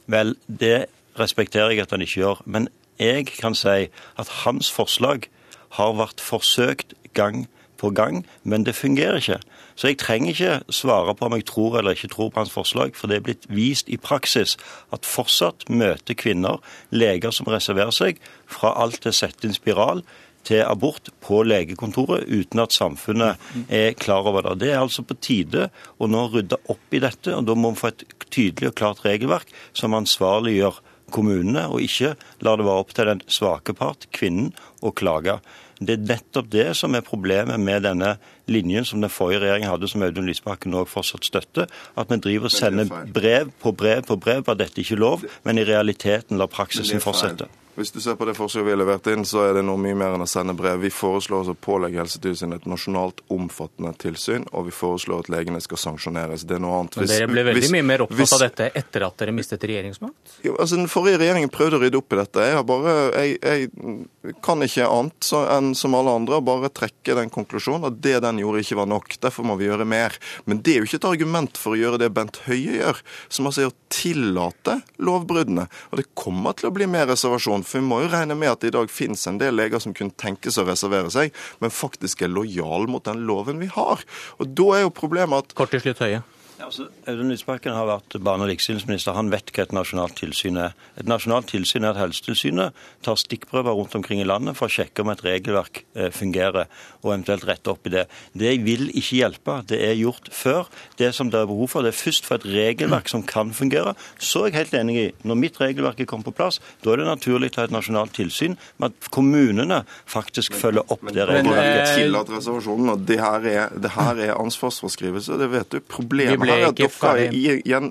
Vel, 0.06 0.34
det 0.46 0.88
respekterer 1.18 1.72
jeg 1.72 1.86
at 1.86 1.94
han 1.94 2.02
ikke 2.04 2.20
gjør. 2.20 2.42
Men 2.44 2.68
jeg 2.98 3.28
kan 3.38 3.54
si 3.54 3.88
at 4.18 4.32
hans 4.44 4.70
forslag 4.74 5.28
har 5.78 5.96
vært 5.98 6.22
forsøkt 6.24 6.94
gang 7.16 7.46
på 7.78 7.90
gang, 7.94 8.24
men 8.42 8.66
det 8.66 8.74
fungerer 8.74 9.20
ikke. 9.22 9.38
Så 9.78 9.92
jeg 9.92 9.98
trenger 10.02 10.34
ikke 10.34 10.74
svare 10.74 11.14
på 11.14 11.26
om 11.28 11.36
jeg 11.36 11.46
tror 11.46 11.78
eller 11.78 11.94
ikke 11.94 12.10
tror 12.10 12.32
på 12.34 12.42
hans 12.42 12.52
forslag, 12.52 12.96
for 12.98 13.10
det 13.10 13.20
er 13.20 13.26
blitt 13.28 13.46
vist 13.48 13.88
i 13.88 13.96
praksis 13.96 14.56
at 14.94 15.06
fortsatt 15.06 15.68
møter 15.70 16.18
kvinner 16.18 16.58
leger 16.90 17.34
som 17.34 17.50
reserverer 17.50 17.94
seg, 17.94 18.18
fra 18.46 18.74
alt 18.82 18.98
til 19.04 19.14
å 19.14 19.20
sette 19.20 19.46
inn 19.46 19.54
spiral 19.54 20.02
til 20.48 20.62
abort 20.64 21.10
på 21.24 21.42
legekontoret 21.44 22.26
uten 22.26 22.62
at 22.62 22.74
samfunnet 22.74 23.38
er 23.68 23.96
klar 23.98 24.26
over 24.26 24.46
det. 24.46 24.58
Det 24.62 24.72
er 24.72 24.80
altså 24.80 25.04
på 25.06 25.18
tide 25.20 25.68
å 25.98 26.08
nå 26.10 26.28
rydde 26.32 26.60
opp 26.72 26.94
i 26.94 27.02
dette, 27.04 27.34
og 27.36 27.46
da 27.46 27.56
må 27.58 27.74
vi 27.74 27.82
få 27.82 27.92
et 27.92 28.06
tydelig 28.28 28.72
og 28.72 28.78
klart 28.80 29.04
regelverk 29.06 29.52
som 29.76 29.96
ansvarliggjør 29.98 30.80
kommunene, 31.14 31.66
og 31.70 31.84
ikke 31.84 32.14
lar 32.44 32.58
det 32.58 32.66
være 32.66 32.84
opp 32.84 32.92
til 32.96 33.10
den 33.10 33.24
svake 33.30 33.74
part, 33.76 34.08
kvinnen, 34.14 34.52
å 34.82 34.92
klage. 34.94 35.38
Det 35.78 35.94
er 35.94 36.06
nettopp 36.08 36.48
det 36.50 36.66
som 36.78 36.94
er 36.98 37.06
problemet 37.06 37.60
med 37.62 37.84
denne 37.86 38.16
linjen 38.50 38.86
som 38.86 39.02
den 39.02 39.12
forrige 39.12 39.44
regjeringen 39.44 39.70
hadde, 39.70 39.90
som 39.90 40.02
Audun 40.02 40.26
Lysbakken 40.26 40.74
òg 40.74 40.90
fortsatt 40.90 41.28
støtter. 41.28 41.70
At 41.98 42.10
vi 42.10 42.18
driver 42.24 42.50
og 42.50 42.54
sender 42.54 42.90
brev 43.14 43.52
på 43.62 43.74
brev 43.78 44.02
på 44.08 44.18
brev 44.18 44.42
på 44.42 44.56
at 44.56 44.62
dette 44.64 44.82
ikke 44.82 44.98
er 44.98 45.04
lov, 45.04 45.24
men 45.46 45.60
i 45.60 45.66
realiteten 45.68 46.40
lar 46.40 46.50
praksisen 46.50 47.02
fortsette. 47.04 47.46
Hvis 47.78 47.92
du 47.94 48.00
ser 48.02 48.16
på 48.18 48.26
det 48.26 48.34
forslaget 48.34 48.66
vi 48.66 48.72
har 48.72 48.78
levert 48.80 49.06
inn, 49.06 49.22
så 49.22 49.44
er 49.46 49.52
det 49.54 49.60
noe 49.62 49.78
mye 49.78 49.94
mer 49.94 50.16
enn 50.16 50.24
å 50.24 50.26
sende 50.26 50.50
brev. 50.58 50.80
Vi 50.82 50.90
foreslår 50.90 51.52
å 51.52 51.54
pålegge 51.54 52.00
Helsetilsynet 52.00 52.64
et 52.64 52.66
nasjonalt 52.66 53.20
omfattende 53.30 53.92
tilsyn, 54.02 54.48
og 54.50 54.66
vi 54.66 54.72
foreslår 54.74 55.22
at 55.22 55.30
legene 55.30 55.60
skal 55.62 55.78
sanksjoneres. 55.78 56.42
Det 56.42 56.56
er 56.56 56.64
noe 56.64 56.80
annet. 56.80 56.98
Hvis, 56.98 57.12
Men 57.12 57.14
dere 57.14 57.28
ble 57.30 57.44
veldig 57.46 57.62
hvis, 57.62 57.74
mye 57.76 57.86
mer 57.86 58.02
opptatt 58.02 58.18
hvis, 58.18 58.32
av 58.34 58.42
dette 58.42 58.68
etter 58.80 59.04
at 59.06 59.22
dere 59.22 59.34
mistet 59.36 59.66
regjeringsmakt? 59.70 60.34
Jo, 60.42 60.56
altså 60.56 60.80
Den 60.80 60.90
forrige 60.90 61.20
regjeringen 61.22 61.52
prøvde 61.54 61.78
å 61.78 61.82
rydde 61.84 62.00
opp 62.00 62.16
i 62.16 62.18
dette. 62.18 62.48
Jeg, 62.48 62.56
har 62.58 62.66
bare, 62.66 62.96
jeg, 63.14 63.38
jeg 63.46 64.34
kan 64.48 64.66
ikke 64.66 64.90
annet 64.90 65.30
så, 65.30 65.44
enn 65.54 65.70
som 65.78 65.94
alle 66.00 66.16
andre 66.18 66.42
bare 66.50 66.72
trekke 66.74 67.14
den 67.20 67.30
konklusjonen 67.30 67.86
at 67.92 68.02
det 68.02 68.16
den 68.26 68.42
gjorde, 68.42 68.64
ikke 68.66 68.80
var 68.82 68.90
nok. 68.90 69.20
Derfor 69.22 69.46
må 69.46 69.58
vi 69.62 69.70
gjøre 69.70 69.86
mer. 69.86 70.18
Men 70.50 70.64
det 70.66 70.74
er 70.74 70.82
jo 70.82 70.90
ikke 70.90 70.98
et 71.04 71.08
argument 71.12 71.62
for 71.62 71.76
å 71.76 71.80
gjøre 71.84 72.02
det 72.02 72.10
Bent 72.18 72.42
Høie 72.48 72.82
gjør, 72.82 73.06
som 73.30 73.46
altså 73.46 73.68
er 73.68 73.70
å 73.70 73.78
tillate 73.94 74.80
lovbruddene. 74.98 75.70
Og 75.92 76.02
det 76.02 76.08
kommer 76.18 76.58
til 76.58 76.72
å 76.72 76.74
bli 76.74 76.90
mer 76.90 77.06
reservasjon. 77.14 77.67
For 77.68 77.82
vi 77.82 77.88
må 77.88 78.00
jo 78.02 78.12
regne 78.12 78.36
med 78.38 78.54
at 78.54 78.64
det 78.64 78.72
i 78.72 78.76
dag 78.78 78.88
finnes 78.92 79.26
en 79.28 79.40
del 79.40 79.56
leger 79.58 79.82
som 79.84 79.94
kunne 79.96 80.16
tenkes 80.16 80.56
å 80.56 80.66
reservere 80.68 81.12
seg, 81.12 81.36
men 81.60 81.74
faktisk 81.74 82.24
er 82.24 82.32
lojal 82.32 82.88
mot 82.88 83.04
den 83.04 83.26
loven 83.28 83.60
vi 83.60 83.68
har. 83.74 84.02
Og 84.40 84.56
da 84.56 84.72
er 84.78 84.86
jo 84.86 84.94
problemet 84.94 85.44
at 85.44 85.56
Kort 85.58 85.74
til 85.74 85.84
slutt, 85.84 86.00
Høie. 86.04 86.24
Altså, 86.58 86.88
Audun 87.06 87.30
Lysbakken 87.30 87.72
har 87.72 87.86
vært 87.86 88.16
barne- 88.24 88.42
og 88.42 88.50
likestillingsminister. 88.50 89.14
Han 89.14 89.30
vet 89.30 89.52
hva 89.54 89.62
et 89.62 89.74
nasjonalt 89.76 90.16
tilsyn 90.18 90.56
er. 90.58 90.74
Et 90.98 91.06
nasjonalt 91.06 91.46
tilsyn 91.46 91.84
er 91.86 91.94
at 91.94 92.00
Helsetilsynet 92.00 92.74
tar 93.06 93.18
stikkprøver 93.20 93.76
rundt 93.78 93.94
omkring 93.94 94.20
i 94.20 94.26
landet 94.26 94.56
for 94.58 94.66
å 94.66 94.74
sjekke 94.74 95.04
om 95.04 95.12
et 95.12 95.22
regelverk 95.22 95.84
eh, 95.94 96.10
fungerer, 96.10 96.66
og 97.04 97.12
eventuelt 97.12 97.46
rette 97.46 97.70
opp 97.70 97.86
i 97.86 97.92
det. 97.94 98.06
Det 98.34 98.56
vil 98.64 98.88
ikke 98.90 99.20
hjelpe. 99.20 99.58
Det 99.70 99.78
er 99.86 99.94
gjort 100.00 100.30
før. 100.34 100.66
Det 100.98 101.12
som 101.14 101.30
det 101.30 101.38
er 101.38 101.46
behov 101.46 101.70
for, 101.70 101.86
det 101.86 101.94
er 101.94 102.00
først 102.00 102.26
for 102.26 102.40
et 102.40 102.48
regelverk 102.50 103.08
som 103.12 103.22
kan 103.22 103.54
fungere. 103.54 103.94
Så 104.18 104.42
er 104.42 104.50
jeg 104.50 104.58
helt 104.58 104.76
enig 104.80 104.98
i, 104.98 105.06
når 105.22 105.40
mitt 105.44 105.60
regelverk 105.62 106.02
er 106.02 106.10
kommet 106.10 106.26
på 106.26 106.34
plass, 106.40 106.58
da 106.82 106.92
er 106.92 107.04
det 107.04 107.08
naturlig 107.08 107.52
å 107.54 107.62
ha 107.62 107.68
et 107.70 107.76
nasjonalt 107.76 108.16
tilsyn 108.18 108.58
med 108.78 108.90
at 108.90 109.10
kommunene 109.14 109.84
faktisk 110.10 110.58
følger 110.58 110.82
opp 110.90 111.06
det 111.14 111.28
regelverket. 111.30 111.94
Men, 112.10 112.82
men, 112.82 112.92
og 112.96 113.06
det 113.06 113.22
her 113.22 113.46
er, 113.46 113.78
det 113.78 113.94
her 113.94 114.24
er 114.26 114.34
ansvarsforskrivelse. 114.34 115.38
Det 115.38 115.50
vet 115.54 115.70
du. 115.70 115.80
Problemet 115.86 116.47
ble 116.48 116.56
her 116.56 116.70
at 116.70 116.80
dere 116.80 116.90
har 117.02 117.20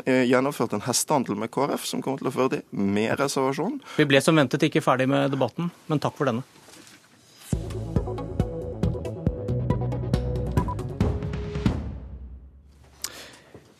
eh, 0.09 0.23
gjennomført 0.27 0.75
en 0.77 0.85
hestehandel 0.87 1.37
med 1.39 1.51
KrF 1.53 1.85
som 1.87 2.03
kommer 2.03 2.21
til 2.21 2.31
å 2.31 2.35
føre 2.35 2.57
til 2.57 2.85
mer 2.97 3.17
reservasjon. 3.21 3.79
Vi 3.97 4.07
ble 4.09 4.21
som 4.23 4.37
ventet 4.37 4.67
ikke 4.67 4.83
ferdig 4.85 5.09
med 5.11 5.31
debatten, 5.33 5.71
men 5.87 6.01
takk 6.03 6.17
for 6.17 6.29
denne. 6.29 6.45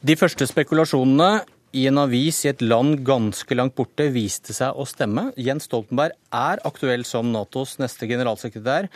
De 0.07 0.15
første 0.15 0.46
spekulasjonene 0.48 1.41
i 1.75 1.84
en 1.89 2.00
avis 2.00 2.39
i 2.46 2.51
et 2.53 2.62
land 2.63 3.01
ganske 3.05 3.57
langt 3.57 3.75
borte 3.75 4.07
viste 4.13 4.53
seg 4.55 4.77
å 4.77 4.86
stemme. 4.88 5.31
Jens 5.36 5.67
Stoltenberg 5.67 6.15
er 6.31 6.62
aktuell 6.67 7.03
som 7.05 7.27
Natos 7.34 7.75
neste 7.81 8.07
generalsekretær. 8.07 8.88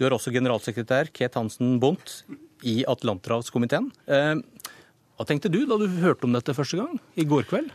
Du 0.00 0.06
er 0.06 0.16
også 0.16 0.32
generalsekretær, 0.32 1.12
Ket 1.12 1.36
Hansen 1.36 1.76
Bondt, 1.82 2.22
i 2.62 2.80
Atlanterhavskomiteen. 2.88 3.90
Hva 5.16 5.26
tenkte 5.28 5.50
du 5.52 5.62
da 5.68 5.76
du 5.78 5.86
hørte 6.02 6.28
om 6.28 6.34
dette 6.36 6.54
første 6.56 6.78
gang, 6.80 7.00
i 7.16 7.26
går 7.28 7.48
kveld? 7.50 7.70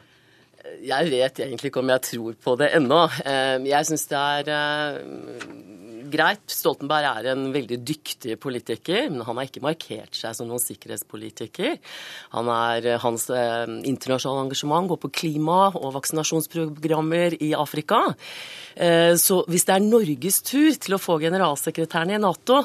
Jeg 0.87 1.09
vet 1.11 1.41
egentlig 1.43 1.71
ikke 1.71 1.81
om 1.81 1.91
jeg 1.93 2.05
tror 2.11 2.37
på 2.43 2.53
det 2.59 2.69
ennå. 2.77 3.01
Eh, 3.25 3.57
jeg 3.67 3.87
syns 3.89 4.05
det 4.11 4.19
er 4.19 4.49
eh, 4.53 5.53
greit. 6.11 6.43
Stoltenberg 6.51 7.07
er 7.09 7.29
en 7.33 7.47
veldig 7.53 7.79
dyktig 7.87 8.37
politiker, 8.43 9.07
men 9.11 9.23
han 9.27 9.39
har 9.39 9.47
ikke 9.49 9.63
markert 9.65 10.17
seg 10.17 10.35
som 10.37 10.49
noen 10.49 10.61
sikkerhetspolitiker. 10.63 11.77
Han 12.35 12.51
er, 12.53 12.89
eh, 12.93 12.99
hans 13.03 13.27
internasjonale 13.31 14.47
engasjement 14.47 14.91
går 14.91 15.01
på 15.03 15.13
klima 15.23 15.59
og 15.71 15.95
vaksinasjonsprogrammer 15.97 17.39
i 17.43 17.53
Afrika. 17.57 18.03
Så 18.77 19.39
hvis 19.49 19.63
det 19.65 19.73
er 19.73 19.81
Norges 19.81 20.37
tur 20.45 20.75
til 20.77 20.93
å 20.93 20.99
få 21.01 21.15
generalsekretæren 21.17 22.11
i 22.13 22.19
Nato, 22.21 22.59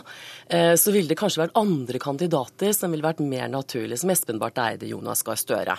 så 0.44 0.92
ville 0.92 1.08
det 1.08 1.16
kanskje 1.16 1.46
vært 1.46 1.56
andre 1.56 1.96
kandidater 2.02 2.74
som 2.76 2.92
ville 2.92 3.06
vært 3.06 3.24
mer 3.24 3.48
naturlige, 3.48 4.02
som 4.02 4.12
Espen 4.12 4.42
Barth 4.42 4.60
Eide, 4.60 4.90
Jonas 4.92 5.24
Gahr 5.24 5.40
Støre. 5.40 5.78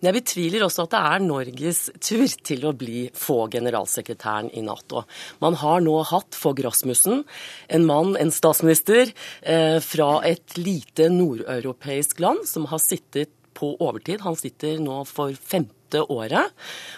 Men 0.00 0.10
jeg 0.10 0.18
betviler 0.20 0.66
også 0.66 0.86
at 0.86 0.94
det 0.94 1.02
er 1.12 1.24
Norges 1.24 1.80
tur 2.04 2.26
til 2.46 2.66
å 2.68 2.74
bli 2.78 3.06
få 3.16 3.40
generalsekretæren 3.52 4.52
i 4.56 4.64
Nato. 4.66 5.04
Man 5.44 5.58
har 5.62 5.82
nå 5.84 5.96
hatt 6.10 6.38
Fogh 6.38 6.62
Rasmussen, 6.64 7.24
en 7.68 7.88
mann, 7.88 8.14
en 8.20 8.32
statsminister, 8.34 9.12
eh, 9.42 9.78
fra 9.84 10.10
et 10.28 10.58
lite 10.58 11.08
nordeuropeisk 11.12 12.20
land 12.24 12.46
som 12.48 12.68
har 12.72 12.82
sittet 12.82 13.32
på 13.58 13.74
overtid. 13.82 14.22
Han 14.24 14.38
sitter 14.38 14.78
nå 14.82 15.00
for 15.08 15.34
femte 15.34 16.02
året. 16.12 16.52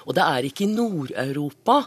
Og 0.07 0.17
det 0.19 0.25
er 0.25 0.47
ikke 0.49 0.64
i 0.67 0.73
Nord-Europa 0.73 1.79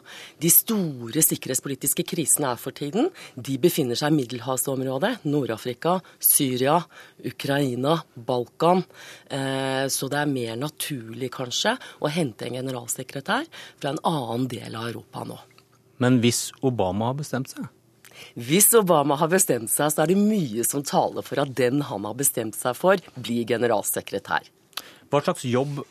de 0.41 0.51
store 0.53 1.23
sikkerhetspolitiske 1.25 2.05
krisene 2.07 2.53
er 2.53 2.61
for 2.61 2.75
tiden. 2.75 3.11
De 3.35 3.59
befinner 3.61 3.99
seg 3.99 4.13
i 4.13 4.19
middelhavsområdet. 4.21 5.27
Nord-Afrika, 5.27 5.99
Syria, 6.17 6.79
Ukraina, 7.21 7.99
Balkan. 8.15 8.83
Eh, 9.27 9.85
så 9.93 10.09
det 10.11 10.21
er 10.23 10.33
mer 10.33 10.57
naturlig 10.59 11.33
kanskje 11.35 11.75
å 12.01 12.11
hente 12.11 12.47
en 12.47 12.59
generalsekretær 12.61 13.47
fra 13.77 13.93
en 13.93 14.03
annen 14.07 14.49
del 14.51 14.79
av 14.79 14.89
Europa 14.89 15.27
nå. 15.27 15.39
Men 16.01 16.19
hvis 16.23 16.49
Obama 16.65 17.11
har 17.11 17.21
bestemt 17.21 17.53
seg? 17.53 17.69
Hvis 18.33 18.71
Obama 18.77 19.17
har 19.19 19.29
bestemt 19.31 19.71
seg, 19.71 19.91
så 19.91 20.03
er 20.03 20.11
det 20.11 20.19
mye 20.19 20.65
som 20.67 20.83
taler 20.85 21.25
for 21.25 21.41
at 21.43 21.53
den 21.57 21.83
han 21.89 22.05
har 22.07 22.17
bestemt 22.17 22.57
seg 22.57 22.77
for, 22.77 23.01
blir 23.15 23.47
generalsekretær. 23.49 24.49
Hva 25.13 25.19
slags 25.21 25.43
jobb 25.45 25.83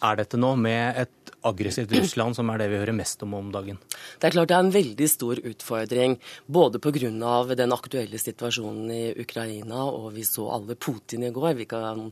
er 0.00 0.14
dette 0.16 0.38
nå, 0.40 0.54
med 0.56 0.96
et 1.02 1.19
aggressivt 1.46 1.92
Russland, 1.92 2.36
som 2.36 2.50
er 2.52 2.60
det 2.60 2.68
vi 2.72 2.80
hører 2.80 2.96
mest 2.96 3.22
om 3.24 3.34
om 3.38 3.50
dagen? 3.54 3.78
Det 4.20 4.28
er 4.28 4.34
klart 4.34 4.50
det 4.50 4.56
er 4.56 4.64
en 4.66 4.74
veldig 4.74 5.08
stor 5.08 5.40
utfordring, 5.50 6.18
både 6.46 6.80
pga. 6.82 7.00
den 7.54 7.72
aktuelle 7.72 8.18
situasjonen 8.18 8.90
i 8.90 9.14
Ukraina, 9.20 9.84
og 9.84 10.12
vi 10.14 10.24
så 10.24 10.48
alle 10.50 10.74
Putin 10.74 11.24
i 11.24 11.30
går. 11.30 11.54
Vi 11.54 11.66
kan 11.70 12.10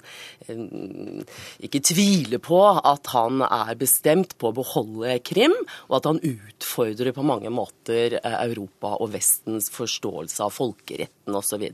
ikke 1.60 1.82
tvile 1.82 2.38
på 2.38 2.60
at 2.78 3.12
han 3.14 3.42
er 3.42 3.74
bestemt 3.78 4.36
på 4.38 4.50
å 4.50 4.56
beholde 4.56 5.18
Krim, 5.24 5.54
og 5.88 5.98
at 6.00 6.08
han 6.08 6.22
utfordrer 6.22 7.12
på 7.12 7.26
mange 7.26 7.50
måter 7.50 8.18
eh, 8.22 8.38
Europa 8.48 8.94
og 8.98 9.12
Vestens 9.14 9.68
forståelse 9.74 10.44
av 10.44 10.54
folkeretten 10.54 11.36
osv. 11.36 11.64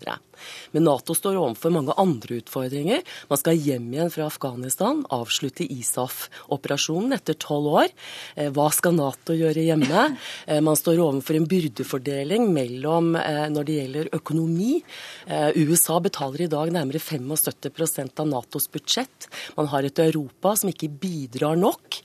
Men 0.75 0.87
Nato 0.87 1.15
står 1.17 1.39
overfor 1.39 1.75
mange 1.75 1.95
andre 2.01 2.41
utfordringer. 2.41 3.05
Man 3.31 3.41
skal 3.41 3.61
hjem 3.61 3.91
igjen 3.95 4.13
fra 4.13 4.29
Afghanistan, 4.29 5.05
avslutte 5.15 5.67
ISAF-operasjonen 5.71 7.17
etter 7.17 7.39
tolv 7.45 7.73
år. 7.83 7.93
Eh, 8.37 8.51
hva 8.55 8.69
skal 8.75 8.97
Nato 8.97 9.37
gjøre 9.37 9.65
hjemme? 9.67 10.05
Eh, 10.47 10.61
man 10.65 10.79
står 10.79 11.03
overfor 11.03 11.39
en 11.39 11.49
byrdefordeling 11.49 12.49
mellom 12.55 13.15
eh, 13.21 13.47
når 13.53 13.69
det 13.69 13.79
gjelder 13.81 14.13
økonomi. 14.17 14.73
USA 15.55 15.97
betaler 16.03 16.45
i 16.45 16.51
dag 16.51 16.71
nærmere 16.75 17.01
75% 17.01 18.21
av 18.21 18.29
Natos 18.29 18.67
budsjett. 18.73 19.29
Man 19.57 19.69
har 19.73 19.87
et 19.87 20.01
Europa 20.03 20.53
som 20.59 20.71
ikke 20.71 20.91
bidrar 21.01 21.57
nok, 21.57 21.97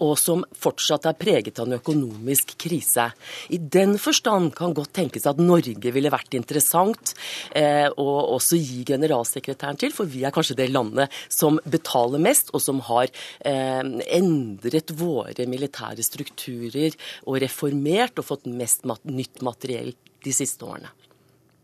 og 0.00 0.14
som 0.20 0.44
fortsatt 0.56 1.06
er 1.10 1.16
preget 1.18 1.60
av 1.60 1.68
en 1.68 1.76
økonomisk 1.76 2.54
krise. 2.60 3.08
I 3.52 3.58
den 3.60 3.96
forstand 4.00 4.54
kan 4.56 4.72
godt 4.76 4.94
tenkes 4.96 5.28
at 5.28 5.42
Norge 5.42 5.92
ville 5.94 6.12
vært 6.12 6.38
interessant 6.38 7.12
å 7.52 8.08
også 8.38 8.58
gi 8.58 8.80
generalsekretæren 8.88 9.80
til, 9.84 9.92
for 9.94 10.08
vi 10.08 10.24
er 10.24 10.34
kanskje 10.34 10.56
det 10.62 10.70
landet 10.72 11.12
som 11.28 11.60
betaler 11.68 12.22
mest, 12.22 12.54
og 12.56 12.64
som 12.64 12.80
har 12.88 13.12
endret 13.44 14.57
endret 14.58 14.90
våre 14.98 15.46
militære 15.46 16.02
strukturer 16.02 16.96
og 17.26 17.40
reformert 17.42 18.18
og 18.18 18.26
fått 18.26 18.46
mest 18.50 18.84
mat 18.88 19.04
nytt 19.04 19.42
materiell 19.42 19.94
de 20.24 20.34
siste 20.34 20.64
årene. 20.66 20.90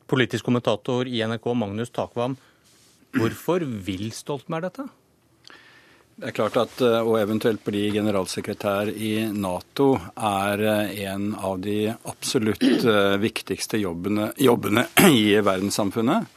Politisk 0.06 0.44
kommentator 0.44 1.08
i 1.08 1.22
NRK 1.24 1.46
Magnus 1.56 1.90
Takvam, 1.90 2.36
hvorfor 3.16 3.64
vil 3.64 4.10
Stoltenberg 4.12 4.68
dette? 4.68 4.86
Det 6.14 6.28
er 6.30 6.35
klart 6.37 6.56
at 6.61 6.83
eh, 6.85 7.00
å 7.02 7.16
eventuelt 7.18 7.64
bli 7.66 7.88
generalsekretær 7.90 8.92
i 8.92 9.26
Nato 9.35 9.97
er 10.14 10.61
eh, 10.62 10.92
en 11.09 11.33
av 11.35 11.59
de 11.64 11.88
absolutt 11.90 12.62
eh, 12.62 13.16
viktigste 13.18 13.80
jobbene, 13.83 14.28
jobbene 14.38 14.87
i 15.11 15.35
verdenssamfunnet. 15.42 16.28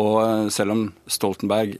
Og 0.00 0.50
selv 0.54 0.74
om 0.74 0.82
Stoltenberg 1.10 1.76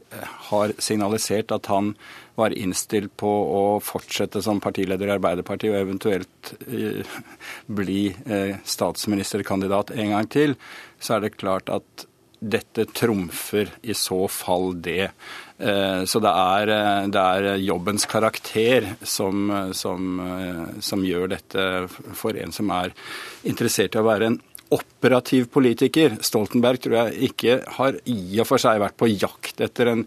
har 0.49 0.73
signalisert 0.83 1.51
at 1.55 1.67
han 1.71 1.93
var 2.39 2.55
innstilt 2.55 3.13
på 3.19 3.29
å 3.29 3.63
fortsette 3.83 4.41
som 4.43 4.61
partileder 4.63 5.07
i 5.09 5.15
Arbeiderpartiet 5.15 5.73
og 5.73 5.81
eventuelt 5.81 6.53
eh, 6.67 7.17
bli 7.81 8.05
eh, 8.25 8.55
statsministerkandidat 8.63 9.91
en 9.97 10.15
gang 10.15 10.31
til, 10.31 10.55
så 11.03 11.17
er 11.17 11.27
det 11.27 11.35
klart 11.35 11.71
at 11.71 12.07
dette 12.41 12.87
trumfer 12.97 13.69
i 13.85 13.93
så 13.93 14.23
fall 14.31 14.71
det. 14.81 15.11
Eh, 15.61 16.03
så 16.09 16.21
det 16.23 16.31
er, 16.31 16.73
det 17.13 17.25
er 17.37 17.49
jobbens 17.61 18.07
karakter 18.09 18.93
som, 19.01 19.51
som, 19.77 20.23
som, 20.81 21.05
gjør 21.05 21.35
dette 21.35 21.67
for 22.17 22.37
en 22.37 22.55
som 22.55 22.73
er 22.73 22.95
interessert 23.47 23.95
i 23.95 24.01
å 24.01 24.07
være 24.07 24.31
en 24.31 24.41
operativ 24.71 25.49
politiker. 25.51 26.17
Stoltenberg 26.23 26.81
tror 26.81 26.97
jeg 27.01 27.31
ikke 27.31 27.61
har 27.77 27.97
i 28.07 28.39
og 28.39 28.47
for 28.47 28.61
seg 28.61 28.79
vært 28.81 28.99
på 28.99 29.11
jakt 29.11 29.63
etter 29.63 29.91
en 29.91 30.05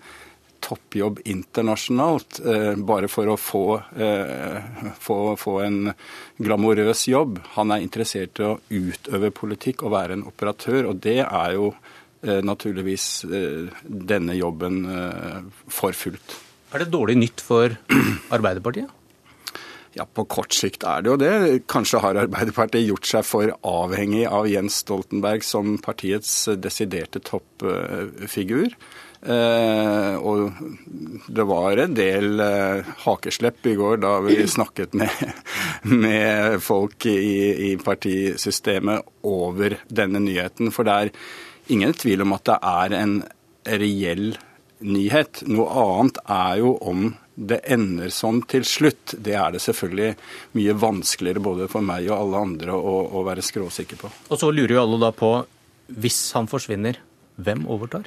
toppjobb 0.65 1.21
internasjonalt 1.29 2.41
eh, 2.47 2.75
bare 2.77 3.09
for 3.13 3.29
å 3.29 3.37
få, 3.37 3.65
eh, 3.97 4.63
få, 5.01 5.19
få, 5.37 5.59
en 5.61 5.93
glamorøs 6.41 7.09
jobb. 7.11 7.43
Han 7.59 7.75
er 7.75 7.85
interessert 7.85 8.41
i 8.41 8.49
å 8.49 8.57
utøve 8.71 9.33
politikk 9.37 9.85
og 9.85 9.95
være 9.97 10.17
en 10.17 10.25
operatør, 10.31 10.91
og 10.91 11.03
det 11.05 11.21
er 11.25 11.59
jo 11.59 11.71
eh, 11.75 11.94
naturligvis 12.25 13.07
denne 13.85 14.37
jobben 14.39 14.83
for 15.69 15.93
fullt. 15.93 16.37
Er 16.75 16.83
det 16.83 16.91
dårlig 16.95 17.17
nytt 17.21 17.43
for 17.45 17.77
Arbeiderpartiet? 18.35 18.89
Ja, 19.95 20.07
På 20.11 20.25
kort 20.27 20.55
sikt 20.57 20.83
er 20.91 21.05
det 21.05 21.13
jo 21.13 21.19
det. 21.21 21.35
Kanskje 21.71 22.01
har 22.03 22.19
Arbeiderpartiet 22.25 22.89
gjort 22.89 23.07
seg 23.07 23.27
for 23.29 23.53
avhengig 23.63 24.25
av 24.27 24.49
Jens 24.51 24.81
Stoltenberg 24.83 25.45
som 25.47 25.77
partiets 25.83 26.33
desiderte 26.59 27.23
toppfigur. 27.23 28.75
Eh, 29.25 30.17
og 30.21 30.51
det 31.33 31.45
var 31.49 31.81
en 31.81 31.95
del 31.97 32.43
eh, 32.45 32.91
hakeslepp 33.07 33.71
i 33.71 33.77
går 33.79 34.03
da 34.03 34.19
vi 34.27 34.43
snakket 34.57 34.99
med, 35.01 35.23
med 35.89 36.59
folk 36.61 37.07
i, 37.09 37.71
i, 37.71 37.73
partisystemet 37.81 39.07
over 39.25 39.79
denne 39.89 40.21
nyheten. 40.27 40.75
For 40.75 40.85
det 40.85 40.99
er 40.99 41.15
ingen 41.73 41.95
tvil 41.97 42.25
om 42.25 42.35
at 42.37 42.47
det 42.49 42.59
er 42.71 42.97
en 42.99 43.19
reell 43.65 44.35
nyhet. 44.85 45.45
Noe 45.49 45.69
annet 45.85 46.21
er 46.25 46.59
jo 46.63 46.75
om 46.85 47.13
det 47.35 47.61
ender 47.75 48.13
sånn 48.15 48.43
til 48.51 48.67
slutt. 48.69 49.17
Det 49.19 49.35
er 49.39 49.55
det 49.55 49.63
selvfølgelig 49.65 50.13
mye 50.59 50.77
vanskeligere 50.79 51.43
både 51.43 51.71
for 51.73 51.87
meg 51.87 52.07
og 52.11 52.19
alle 52.19 52.43
andre 52.49 52.77
å, 52.77 52.97
å 53.19 53.25
være 53.27 53.45
skråsikker 53.45 54.01
på. 54.01 54.11
Og 54.31 54.41
så 54.41 54.51
lurer 54.55 54.77
jo 54.77 54.85
alle 54.85 55.01
da 55.03 55.11
på, 55.15 55.33
hvis 55.99 56.21
han 56.37 56.51
forsvinner, 56.51 57.01
hvem 57.35 57.65
overtar? 57.71 58.07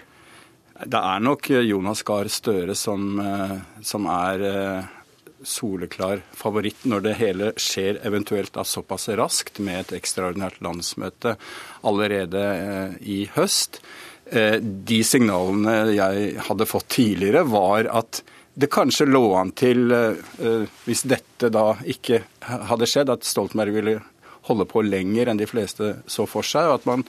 Det 0.77 0.99
er 0.99 1.23
nok 1.25 1.49
Jonas 1.65 2.03
Gahr 2.05 2.29
Støre 2.31 2.75
som, 2.77 3.17
eh, 3.19 3.55
som, 3.81 4.05
er 4.13 4.43
eh, 4.45 4.89
soleklar 5.47 6.21
favoritt 6.35 6.83
når 6.89 7.05
det 7.05 7.15
hele 7.21 7.51
skjer 7.59 8.01
eventuelt 8.07 8.53
da 8.57 8.65
såpass 8.67 9.07
raskt 9.19 9.61
med 9.63 9.85
et 9.85 9.95
ekstraordinært 10.01 10.59
landsmøte 10.65 11.37
allerede 11.87 12.43
eh, 12.57 12.99
i 13.01 13.19
høst. 13.37 13.81
De 14.27 14.97
signalene 15.07 15.93
jeg 15.95 16.33
hadde 16.49 16.65
fått 16.67 16.89
tidligere, 16.97 17.45
var 17.47 17.87
at 17.95 18.19
det 18.59 18.67
kanskje 18.73 19.05
lå 19.07 19.21
an 19.39 19.53
til, 19.55 19.85
hvis 20.83 21.05
dette 21.07 21.47
da 21.47 21.77
ikke 21.87 22.19
hadde 22.43 22.89
skjedd, 22.91 23.13
at 23.13 23.23
Stoltenberg 23.23 23.77
ville 23.77 23.93
holde 24.49 24.67
på 24.67 24.83
lenger 24.83 25.31
enn 25.31 25.39
de 25.39 25.47
fleste 25.49 25.93
så 26.11 26.27
for 26.29 26.43
seg, 26.43 26.67
og 26.67 26.81
at 26.81 26.89
man 26.89 27.05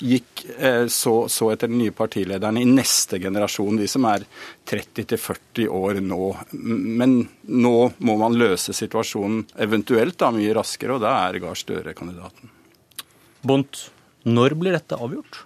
gikk 0.00 0.44
eh, 0.58 0.86
så, 0.86 1.28
så, 1.28 1.50
etter 1.52 1.68
den 1.68 1.80
nye 1.82 1.94
partilederen 1.94 2.58
i 2.60 2.66
neste 2.68 3.20
generasjon, 3.20 3.78
de 3.80 3.88
som 3.90 4.06
er 4.08 4.24
30-40 4.70 5.68
år 5.68 6.00
nå. 6.04 6.30
Men 6.52 7.16
nå 7.44 7.76
må 7.98 8.16
man 8.20 8.38
løse 8.40 8.74
situasjonen 8.76 9.44
eventuelt 9.60 10.18
da 10.20 10.32
mye 10.34 10.56
raskere, 10.56 10.96
og 10.96 11.04
da 11.04 11.14
er 11.28 11.40
Gahr 11.44 11.58
Støre 11.58 11.94
kandidaten. 11.96 12.52
Bondt, 13.46 13.86
når 14.28 14.56
blir 14.60 14.76
dette 14.76 14.98
avgjort? 15.00 15.44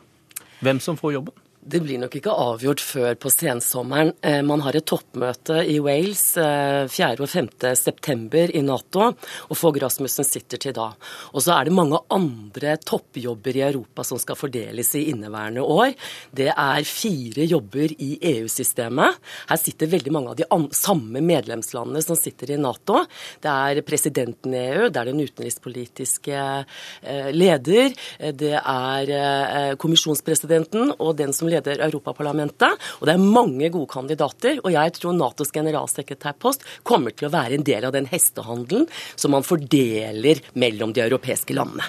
Hvem 0.64 0.80
som 0.82 0.98
får 0.98 1.18
jobben? 1.18 1.43
Det 1.64 1.78
blir 1.80 1.96
nok 1.96 2.12
ikke 2.18 2.32
avgjort 2.36 2.82
før 2.84 3.14
på 3.16 3.30
sensommeren. 3.32 4.10
Eh, 4.20 4.42
man 4.44 4.60
har 4.66 4.76
et 4.76 4.84
toppmøte 4.84 5.62
i 5.64 5.78
Wales 5.80 6.34
4. 6.36 7.06
Eh, 7.06 7.22
og 7.24 7.30
5. 7.30 7.46
september 7.80 8.50
i 8.52 8.60
Nato, 8.60 9.06
og 9.48 9.56
Fogh 9.56 9.80
Rasmussen 9.80 10.28
sitter 10.28 10.60
til 10.60 10.74
da. 10.76 10.90
Og 11.32 11.40
så 11.40 11.54
er 11.54 11.64
det 11.64 11.72
mange 11.72 12.02
andre 12.12 12.74
toppjobber 12.84 13.56
i 13.56 13.62
Europa 13.64 14.04
som 14.04 14.20
skal 14.20 14.36
fordeles 14.36 14.92
i 15.00 15.06
inneværende 15.14 15.64
år. 15.64 15.94
Det 16.36 16.50
er 16.52 16.84
fire 16.84 17.48
jobber 17.48 17.96
i 17.96 18.10
EU-systemet. 18.34 19.16
Her 19.48 19.62
sitter 19.62 19.92
veldig 19.94 20.12
mange 20.12 20.34
av 20.34 20.42
de 20.42 20.76
samme 20.76 21.24
medlemslandene 21.24 22.04
som 22.04 22.20
sitter 22.20 22.52
i 22.52 22.60
Nato. 22.60 23.06
Det 23.40 23.54
er 23.54 23.80
presidenten 23.88 24.52
i 24.52 24.66
EU, 24.66 24.90
det 24.90 25.00
er 25.00 25.12
den 25.14 25.24
utenrikspolitiske 25.24 26.44
eh, 26.44 27.32
leder, 27.32 27.96
det 28.36 28.52
er 28.52 29.76
kommisjonspresidenten 29.80 30.92
og 30.98 31.16
den 31.16 31.32
som 31.32 31.53
leder 31.54 31.82
Europaparlamentet. 31.88 32.78
Og 33.00 33.08
det 33.08 33.16
er 33.16 33.24
mange 33.24 33.70
gode 33.70 33.90
kandidater. 33.94 34.60
Og 34.62 34.74
jeg 34.74 34.96
tror 34.98 35.16
Natos 35.16 35.54
generalsekretærpost 35.54 36.66
kommer 36.86 37.14
til 37.14 37.30
å 37.30 37.34
være 37.34 37.58
en 37.58 37.66
del 37.66 37.88
av 37.88 37.94
den 37.96 38.10
hestehandelen 38.10 38.88
som 39.14 39.34
man 39.34 39.46
fordeler 39.46 40.42
mellom 40.58 40.94
de 40.94 41.06
europeiske 41.06 41.56
landene. 41.56 41.88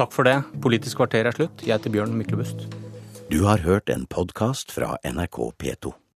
Takk 0.00 0.14
for 0.16 0.24
det. 0.24 0.38
Politisk 0.64 1.02
kvarter 1.02 1.28
er 1.28 1.36
slutt. 1.36 1.64
Jeg 1.66 1.76
heter 1.76 1.92
Bjørn 1.92 2.16
Myklebust. 2.16 2.68
Du 3.30 3.44
har 3.46 3.62
hørt 3.62 3.92
en 3.92 4.08
podkast 4.10 4.72
fra 4.74 4.96
NRK 5.06 5.52
P2. 5.60 5.99